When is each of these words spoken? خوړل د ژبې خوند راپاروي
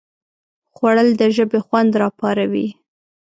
خوړل 0.75 1.09
د 1.19 1.21
ژبې 1.35 1.59
خوند 1.65 1.91
راپاروي 2.01 2.67